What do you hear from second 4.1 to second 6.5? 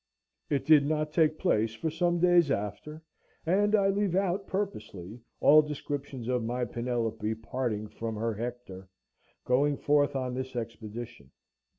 out, purposely, all descriptions of